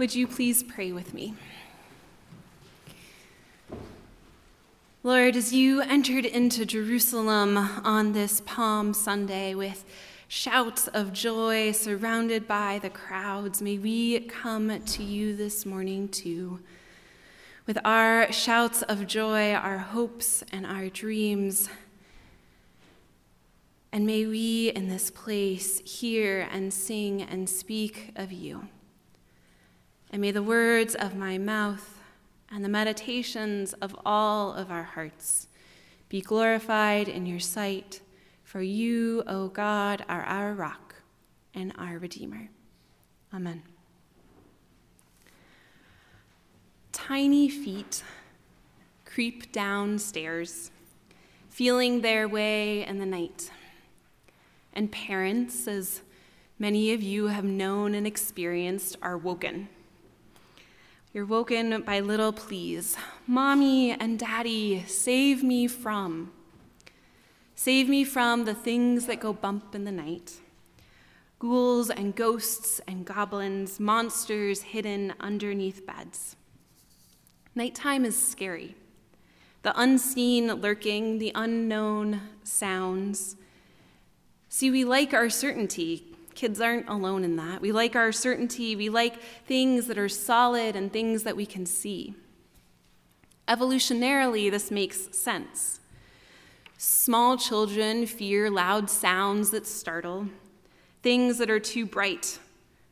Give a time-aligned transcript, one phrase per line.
[0.00, 1.34] Would you please pray with me?
[5.02, 9.84] Lord, as you entered into Jerusalem on this Palm Sunday with
[10.26, 16.60] shouts of joy surrounded by the crowds, may we come to you this morning too.
[17.66, 21.68] With our shouts of joy, our hopes, and our dreams.
[23.92, 28.66] And may we in this place hear and sing and speak of you.
[30.10, 32.00] And may the words of my mouth
[32.50, 35.46] and the meditations of all of our hearts
[36.08, 38.00] be glorified in your sight,
[38.42, 40.96] for you, O God, are our rock
[41.54, 42.48] and our Redeemer.
[43.32, 43.62] Amen.
[46.90, 48.02] Tiny feet
[49.04, 50.72] creep downstairs,
[51.48, 53.52] feeling their way in the night.
[54.72, 56.02] And parents, as
[56.58, 59.68] many of you have known and experienced, are woken
[61.12, 66.32] you're woken by little pleas Mommy and Daddy, save me from.
[67.54, 70.40] Save me from the things that go bump in the night
[71.38, 76.36] ghouls and ghosts and goblins, monsters hidden underneath beds.
[77.54, 78.76] Nighttime is scary.
[79.62, 83.36] The unseen lurking, the unknown sounds.
[84.50, 86.09] See, we like our certainty,
[86.40, 87.60] Kids aren't alone in that.
[87.60, 91.66] We like our certainty, we like things that are solid and things that we can
[91.66, 92.14] see.
[93.46, 95.80] Evolutionarily, this makes sense.
[96.78, 100.28] Small children fear loud sounds that startle,
[101.02, 102.38] things that are too bright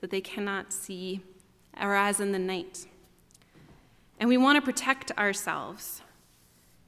[0.00, 1.20] that they cannot see,
[1.78, 2.86] or as in the night.
[4.18, 6.00] And we want to protect ourselves.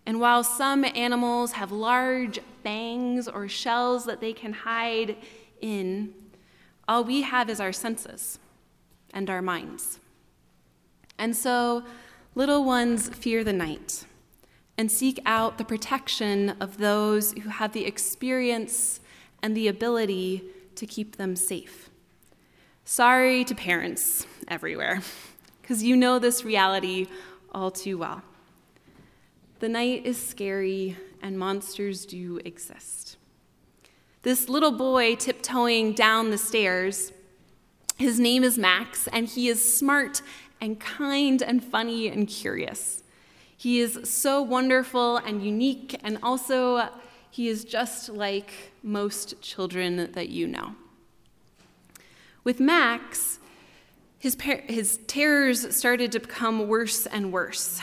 [0.07, 5.19] And while some animals have large fangs or shells that they can hide
[5.61, 6.15] in,
[6.89, 8.39] all we have is our senses
[9.13, 9.99] and our minds.
[11.19, 11.85] And so,
[12.35, 14.05] little ones fear the night
[14.79, 19.01] and seek out the protection of those who have the experience
[19.43, 20.43] and the ability
[20.75, 21.89] to keep them safe.
[22.85, 25.01] Sorry to parents everywhere,
[25.63, 27.07] because you know this reality
[27.53, 28.23] all too well.
[29.59, 33.17] The night is scary, and monsters do exist
[34.27, 37.13] this little boy tiptoeing down the stairs.
[37.97, 40.21] His name is Max, and he is smart
[40.61, 43.05] and kind and funny and curious.
[43.57, 46.89] He is so wonderful and unique, and also
[47.31, 50.75] he is just like most children that you know.
[52.43, 53.39] With Max,
[54.19, 57.81] his, par- his terrors started to become worse and worse.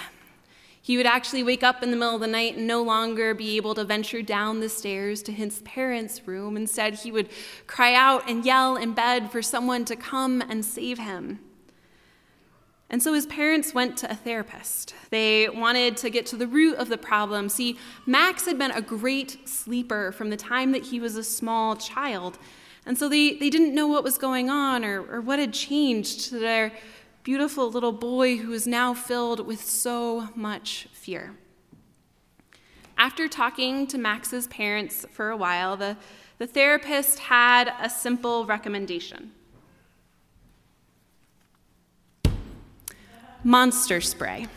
[0.86, 3.56] He would actually wake up in the middle of the night and no longer be
[3.56, 6.58] able to venture down the stairs to his parents' room.
[6.58, 7.30] Instead, he would
[7.68, 11.40] cry out and yell in bed for someone to come and save him.
[12.90, 14.94] And so his parents went to a therapist.
[15.10, 17.48] They wanted to get to the root of the problem.
[17.48, 21.78] See, Max had been a great sleeper from the time that he was a small
[21.78, 22.38] child.
[22.86, 26.26] And so they, they didn't know what was going on or, or what had changed
[26.30, 26.74] to their
[27.24, 31.36] beautiful little boy who is now filled with so much fear.
[32.98, 35.96] After talking to Max's parents for a while, the,
[36.38, 39.32] the therapist had a simple recommendation
[43.46, 44.48] monster spray.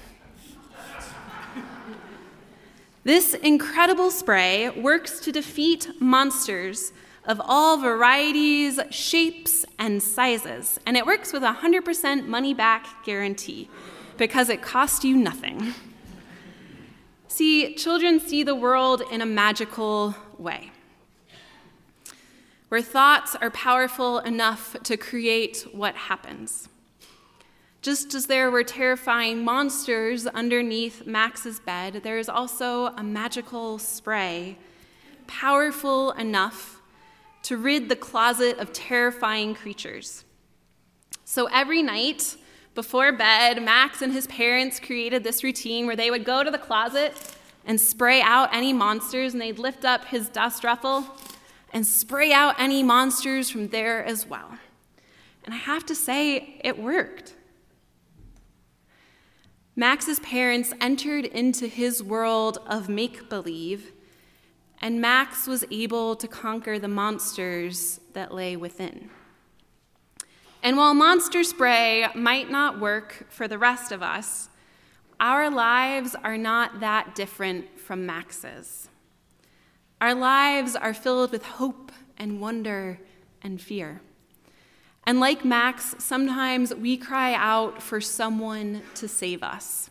[3.03, 6.93] This incredible spray works to defeat monsters
[7.27, 10.79] of all varieties, shapes, and sizes.
[10.87, 13.69] And it works with a 100% money back guarantee
[14.17, 15.75] because it costs you nothing.
[17.29, 20.71] See, children see the world in a magical way,
[22.69, 26.69] where thoughts are powerful enough to create what happens.
[27.83, 34.57] Just as there were terrifying monsters underneath Max's bed, there is also a magical spray,
[35.27, 36.76] powerful enough
[37.47, 40.25] to rid the closet of terrifying creatures.
[41.25, 42.37] So every night
[42.75, 46.59] before bed, Max and his parents created this routine where they would go to the
[46.59, 47.15] closet
[47.65, 51.07] and spray out any monsters, and they'd lift up his dust ruffle
[51.73, 54.59] and spray out any monsters from there as well.
[55.45, 57.37] And I have to say, it worked.
[59.77, 63.93] Max's parents entered into his world of make believe
[64.81, 69.11] and Max was able to conquer the monsters that lay within.
[70.63, 74.49] And while monster spray might not work for the rest of us,
[75.21, 78.89] our lives are not that different from Max's.
[80.01, 83.01] Our lives are filled with hope and wonder
[83.43, 84.03] and fear.
[85.07, 89.89] And like Max, sometimes we cry out for someone to save us.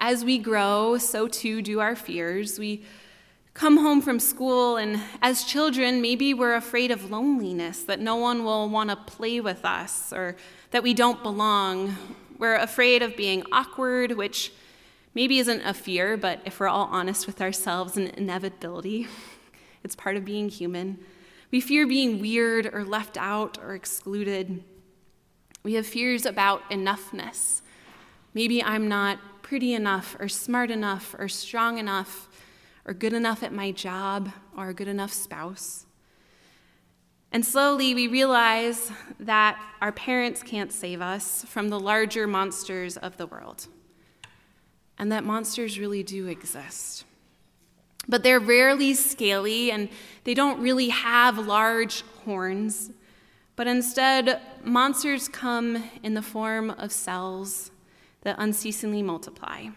[0.00, 2.58] As we grow, so too do our fears.
[2.58, 2.84] We
[3.54, 8.44] come home from school, and as children, maybe we're afraid of loneliness, that no one
[8.44, 10.36] will want to play with us, or
[10.72, 11.96] that we don't belong.
[12.36, 14.52] We're afraid of being awkward, which
[15.14, 19.08] maybe isn't a fear, but if we're all honest with ourselves, an inevitability.
[19.84, 20.98] It's part of being human.
[21.50, 24.64] We fear being weird or left out or excluded.
[25.62, 27.60] We have fears about enoughness.
[28.32, 32.28] Maybe I'm not pretty enough or smart enough or strong enough
[32.86, 35.86] or good enough at my job or a good enough spouse.
[37.32, 43.16] And slowly we realize that our parents can't save us from the larger monsters of
[43.16, 43.66] the world,
[44.98, 47.04] and that monsters really do exist.
[48.06, 49.88] But they're rarely scaly and
[50.24, 52.92] they don't really have large horns,
[53.56, 57.70] but instead, monsters come in the form of cells
[58.22, 59.68] that unceasingly multiply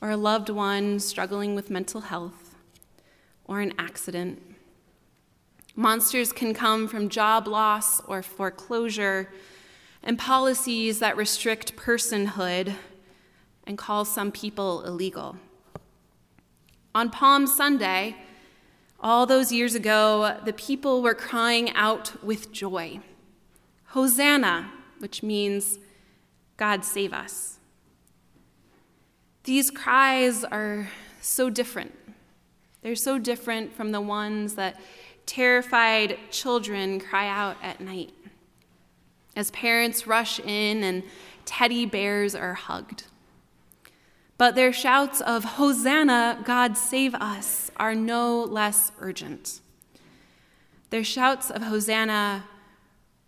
[0.00, 2.54] or a loved one struggling with mental health,
[3.44, 4.42] or an accident.
[5.74, 9.30] Monsters can come from job loss or foreclosure
[10.02, 12.74] and policies that restrict personhood
[13.66, 15.36] and call some people illegal.
[16.94, 18.16] On Palm Sunday,
[19.00, 23.00] all those years ago, the people were crying out with joy
[23.92, 25.78] Hosanna, which means
[26.56, 27.57] God save us.
[29.48, 30.90] These cries are
[31.22, 31.94] so different.
[32.82, 34.78] They're so different from the ones that
[35.24, 38.12] terrified children cry out at night
[39.34, 41.02] as parents rush in and
[41.46, 43.04] teddy bears are hugged.
[44.36, 49.62] But their shouts of, Hosanna, God save us, are no less urgent.
[50.90, 52.44] Their shouts of Hosanna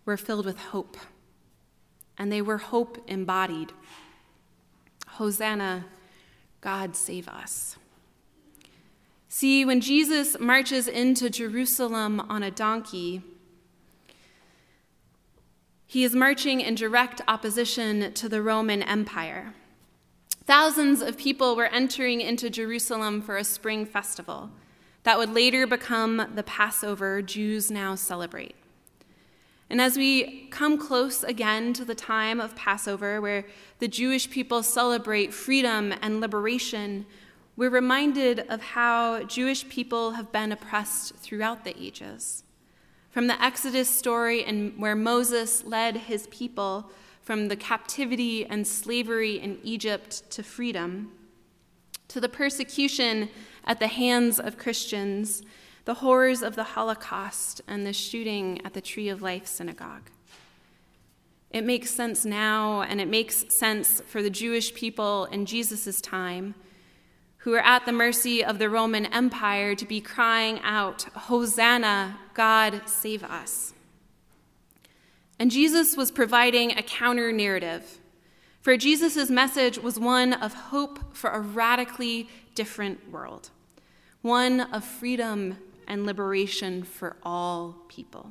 [0.05, 0.99] were filled with hope,
[2.19, 3.73] and they were hope embodied.
[5.13, 5.87] Hosanna,
[6.61, 7.77] God save us.
[9.29, 13.23] See, when Jesus marches into Jerusalem on a donkey,
[15.87, 19.55] he is marching in direct opposition to the Roman Empire.
[20.45, 24.51] Thousands of people were entering into Jerusalem for a spring festival
[25.05, 28.55] that would later become the Passover Jews now celebrate.
[29.71, 33.47] And as we come close again to the time of Passover, where
[33.79, 37.07] the Jewish people celebrate freedom and liberation,
[37.57, 42.43] we're reminded of how Jewish people have been oppressed throughout the ages.
[43.11, 46.91] From the Exodus story, and where Moses led his people
[47.23, 51.13] from the captivity and slavery in Egypt to freedom,
[52.09, 53.29] to the persecution
[53.65, 55.43] at the hands of Christians
[55.85, 60.11] the horrors of the Holocaust and the shooting at the Tree of Life synagogue.
[61.51, 66.55] It makes sense now, and it makes sense for the Jewish people in Jesus' time
[67.39, 72.83] who are at the mercy of the Roman Empire to be crying out, Hosanna, God
[72.85, 73.73] save us.
[75.39, 77.99] And Jesus was providing a counter narrative.
[78.61, 83.49] For Jesus' message was one of hope for a radically different world,
[84.21, 85.57] one of freedom
[85.91, 88.31] and liberation for all people.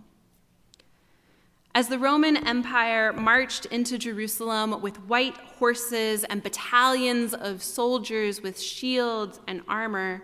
[1.76, 8.60] As the Roman Empire marched into Jerusalem with white horses and battalions of soldiers with
[8.60, 10.24] shields and armor,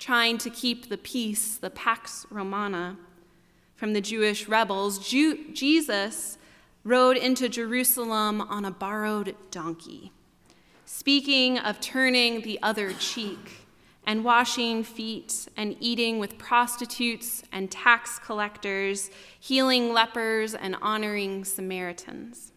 [0.00, 2.98] trying to keep the peace, the Pax Romana,
[3.76, 6.38] from the Jewish rebels, Ju- Jesus
[6.82, 10.10] rode into Jerusalem on a borrowed donkey,
[10.86, 13.61] speaking of turning the other cheek
[14.06, 22.52] and washing feet and eating with prostitutes and tax collectors, healing lepers and honoring Samaritans.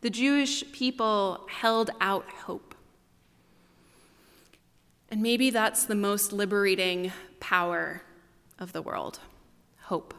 [0.00, 2.74] The Jewish people held out hope.
[5.10, 8.02] And maybe that's the most liberating power
[8.58, 9.18] of the world
[9.82, 10.14] hope.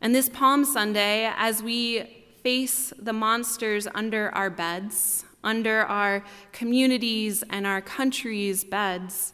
[0.00, 6.22] And this Palm Sunday, as we face the monsters under our beds, under our
[6.52, 9.32] communities and our country's beds,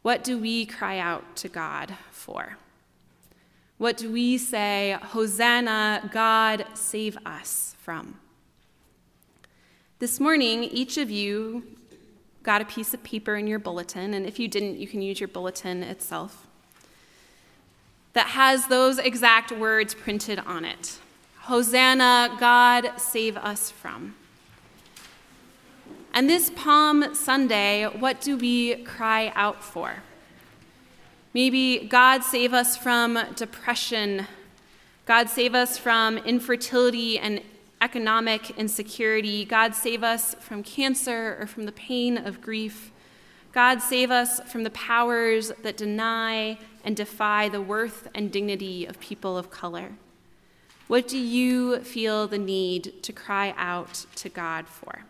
[0.00, 2.56] what do we cry out to God for?
[3.76, 8.20] What do we say, Hosanna, God, save us from?
[9.98, 11.64] This morning, each of you
[12.42, 15.20] got a piece of paper in your bulletin, and if you didn't, you can use
[15.20, 16.46] your bulletin itself,
[18.12, 20.98] that has those exact words printed on it
[21.42, 24.14] Hosanna, God, save us from.
[26.14, 30.02] And this Palm Sunday, what do we cry out for?
[31.32, 34.26] Maybe God save us from depression.
[35.06, 37.40] God save us from infertility and
[37.80, 39.46] economic insecurity.
[39.46, 42.92] God save us from cancer or from the pain of grief.
[43.52, 49.00] God save us from the powers that deny and defy the worth and dignity of
[49.00, 49.92] people of color.
[50.88, 55.04] What do you feel the need to cry out to God for?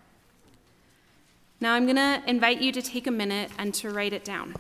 [1.62, 4.56] Now, I'm going to invite you to take a minute and to write it down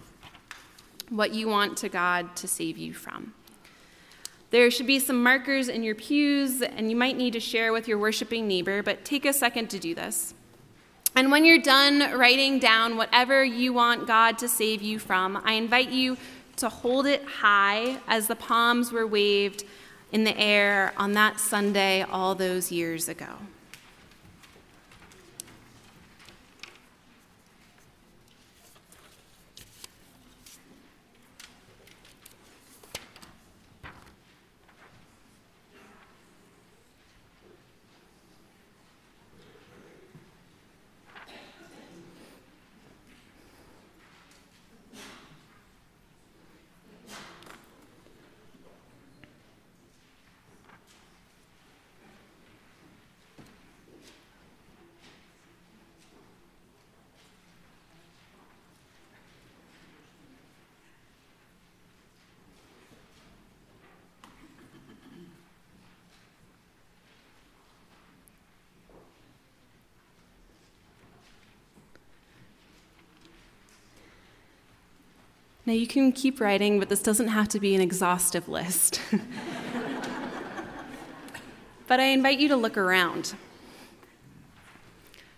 [1.08, 3.34] what you want to God to save you from.
[4.50, 7.88] There should be some markers in your pews, and you might need to share with
[7.88, 10.32] your worshiping neighbor, but take a second to do this.
[11.16, 15.54] And when you're done writing down whatever you want God to save you from, I
[15.54, 16.16] invite you
[16.58, 19.64] to hold it high as the palms were waved
[20.12, 23.38] in the air on that Sunday all those years ago.
[75.72, 79.00] Now, you can keep writing, but this doesn't have to be an exhaustive list.
[81.86, 83.32] but I invite you to look around.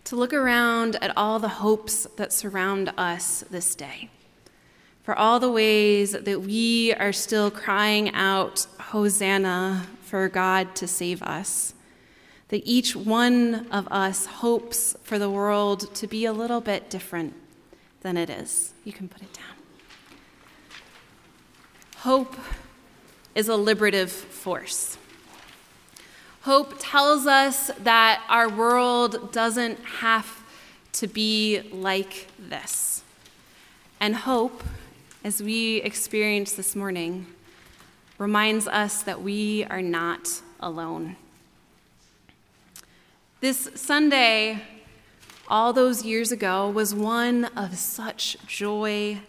[0.07, 4.11] To look around at all the hopes that surround us this day.
[5.05, 11.23] For all the ways that we are still crying out, Hosanna, for God to save
[11.23, 11.75] us.
[12.49, 17.35] That each one of us hopes for the world to be a little bit different
[18.01, 18.73] than it is.
[18.83, 19.64] You can put it down.
[22.05, 22.37] Hope
[23.35, 24.99] is a liberative force.
[26.43, 30.43] Hope tells us that our world doesn't have
[30.93, 33.03] to be like this.
[34.01, 34.63] And hope,
[35.25, 37.25] as we experienced this morning,
[38.19, 41.17] reminds us that we are not alone.
[43.41, 44.61] This Sunday,
[45.49, 49.21] all those years ago, was one of such joy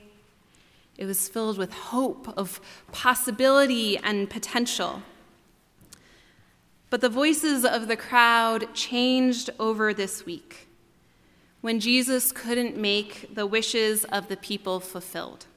[0.97, 2.61] it was filled with hope of
[2.91, 5.03] possibility and potential.
[6.89, 10.67] But the voices of the crowd changed over this week
[11.61, 15.47] when Jesus couldn't make the wishes of the people fulfilled,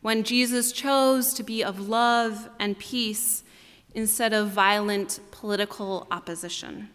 [0.00, 3.42] when Jesus chose to be of love and peace
[3.92, 6.88] instead of violent political opposition.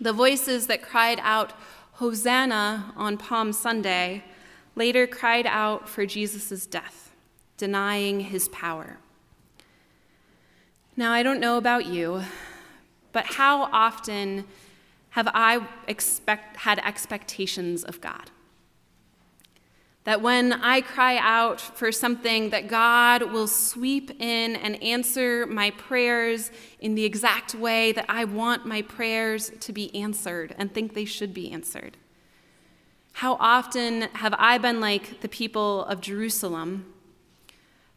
[0.00, 1.52] The voices that cried out,
[1.92, 4.24] Hosanna on Palm Sunday
[4.78, 7.12] later cried out for Jesus' death,
[7.56, 8.98] denying his power.
[10.96, 12.22] Now, I don't know about you,
[13.12, 14.46] but how often
[15.10, 18.30] have I expect, had expectations of God?
[20.04, 25.70] That when I cry out for something, that God will sweep in and answer my
[25.72, 30.94] prayers in the exact way that I want my prayers to be answered and think
[30.94, 31.96] they should be answered.
[33.18, 36.94] How often have I been like the people of Jerusalem,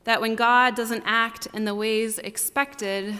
[0.04, 3.20] that when God doesn't act in the ways expected,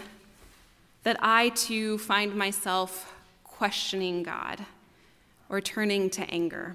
[1.04, 4.66] that I too find myself questioning God
[5.48, 6.74] or turning to anger?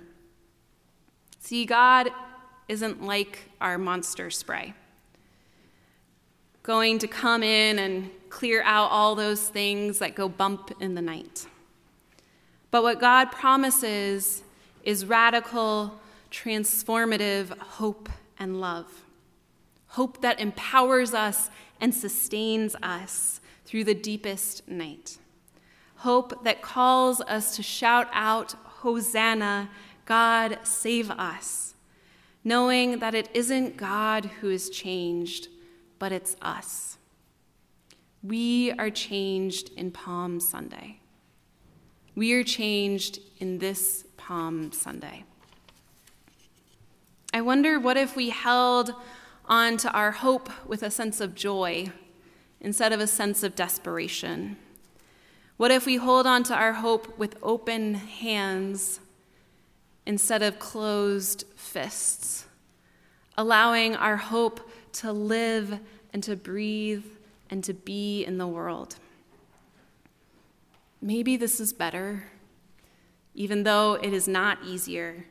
[1.40, 2.08] See, God
[2.70, 4.76] isn't like our monster spray,
[6.64, 11.02] going to come in and clear out all those things that go bump in the
[11.02, 11.48] night.
[12.72, 14.44] But what God promises
[14.88, 16.00] is radical,
[16.32, 18.08] transformative hope
[18.40, 19.04] and love.
[19.88, 21.50] Hope that empowers us
[21.82, 25.18] and sustains us through the deepest night.
[25.98, 29.70] Hope that calls us to shout out, Hosanna,
[30.06, 31.74] God, save us,
[32.46, 35.50] knowing that it isn't God who is changed,
[36.00, 36.98] but it's us.
[38.24, 41.02] We are changed in Palm Sunday.
[42.16, 45.24] We are changed in this Palm Sunday.
[47.34, 48.94] I wonder what if we held
[49.46, 51.94] on to our hope with a sense of joy
[52.60, 54.58] instead of a sense of desperation?
[55.56, 59.00] What if we hold on to our hope with open hands
[60.06, 62.48] instead of closed fists?
[63.38, 65.80] allowing our hope to live
[66.12, 67.06] and to breathe
[67.52, 68.96] and to be in the world.
[71.00, 72.32] Maybe this is better,
[73.38, 75.24] even though it is not easier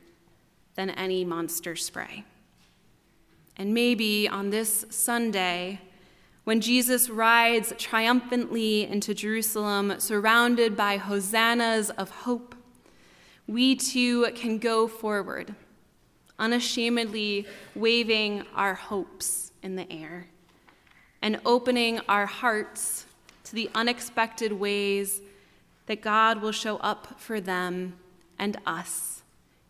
[0.75, 2.23] than any monster spray.
[3.57, 5.81] And maybe on this Sunday,
[6.45, 12.55] when Jesus rides triumphantly into Jerusalem, surrounded by hosannas of hope,
[13.45, 15.53] we too can go forward,
[16.39, 17.45] unashamedly
[17.75, 20.27] waving our hopes in the air
[21.21, 23.05] and opening our hearts
[23.43, 25.19] to the unexpected ways
[25.87, 27.97] that God will show up for them
[28.37, 29.23] and us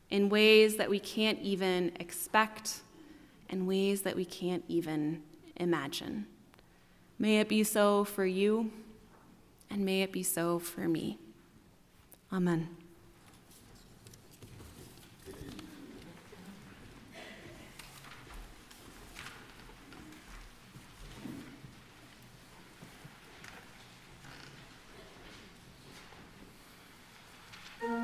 [0.09, 2.81] in ways that we can't even expect
[3.49, 5.23] and ways that we can't even
[5.55, 6.25] imagine.
[7.17, 8.71] May it be so for you,
[9.69, 11.17] and may it be so for me.
[12.31, 12.86] Amen.